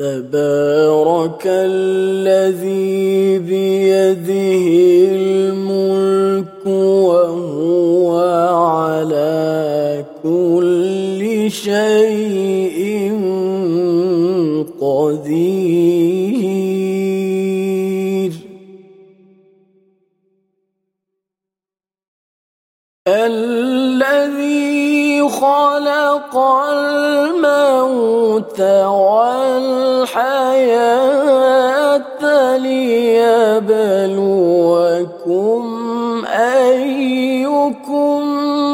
[0.00, 4.66] تبارك الذي بيده
[5.10, 8.18] الملك وهو
[8.54, 13.12] على كل شيء
[14.80, 15.47] قدير.
[25.40, 26.34] خلق
[26.72, 29.76] الموت والحياة
[32.56, 33.68] ليبلوكم
[36.26, 38.22] أيكم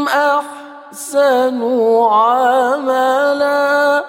[0.09, 1.63] أحسن
[2.11, 4.05] عملا.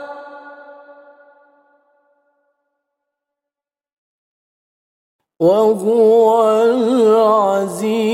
[5.39, 8.04] وهو العزيز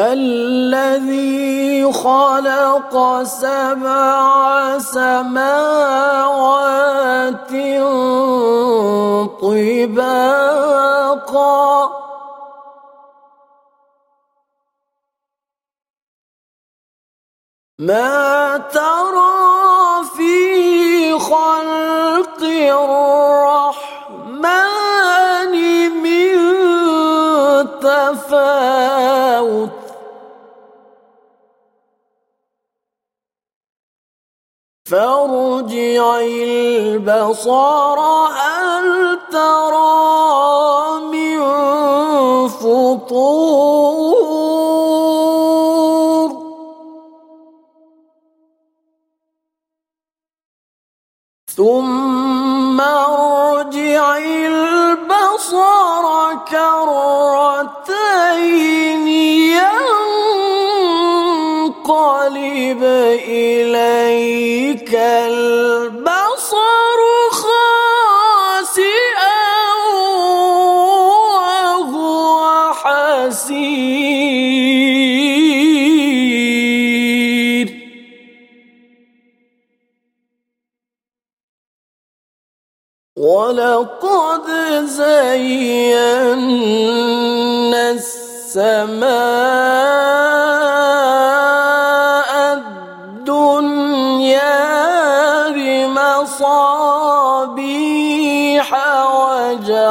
[0.00, 5.90] الذي خلق سبع سماوات
[9.90, 11.60] طباقا.
[17.78, 19.19] ما ترى
[34.90, 37.98] فارجع البصر
[38.34, 41.38] هل ترى من
[42.48, 43.90] فطور؟
[51.56, 52.29] ثم
[65.28, 67.00] البصر
[67.42, 68.80] خاسئا
[71.44, 72.38] وهو
[72.72, 74.00] حسير.
[83.16, 84.46] ولقد
[84.84, 86.30] زينا
[87.90, 89.30] السماء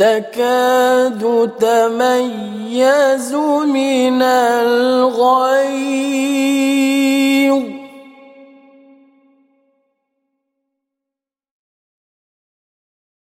[0.04, 1.24] تكاد
[1.60, 3.30] تميز
[3.64, 4.84] من الغيظ.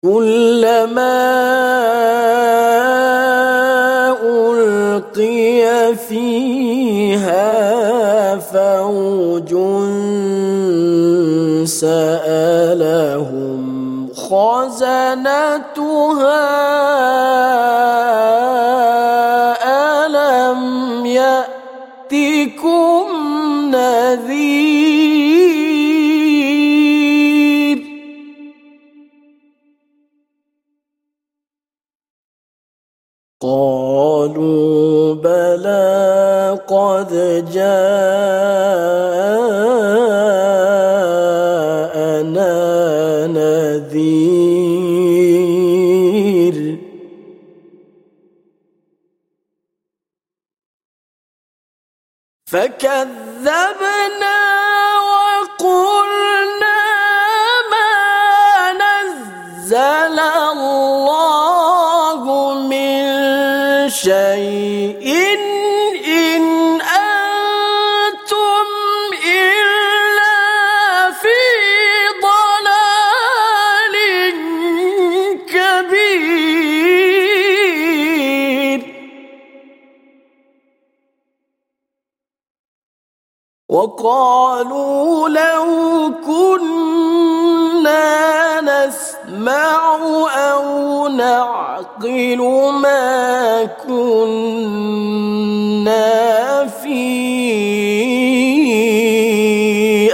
[0.04, 1.42] كلما
[4.22, 7.52] ألقي فيها
[8.38, 9.52] فوج
[12.82, 13.41] قالوا
[14.32, 16.32] خزنتها
[20.04, 20.62] ألم
[21.06, 23.06] يأتكم
[23.70, 24.61] نذير
[59.72, 62.20] نزل الله
[62.68, 63.00] من
[63.88, 65.08] شيء
[66.06, 66.44] إن
[66.80, 68.66] أنتم
[69.24, 71.40] إلا في
[72.26, 73.94] ضلال
[75.52, 77.20] كبير.
[83.68, 85.66] وقالوا لو
[86.26, 87.11] كنا
[89.42, 89.98] نسمع
[90.52, 92.38] أو نعقل
[92.82, 95.06] ما كنا
[96.66, 97.02] في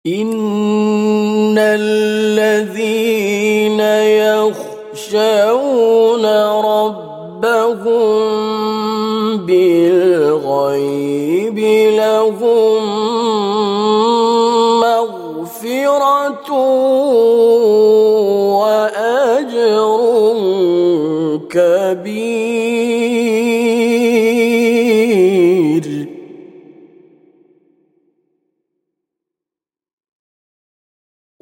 [0.08, 2.86] إن الذين
[5.00, 6.26] يخشون
[6.66, 8.16] ربهم
[9.46, 11.16] بالغيب
[11.98, 12.86] لهم
[18.62, 20.00] وأجر
[21.50, 22.56] كبير.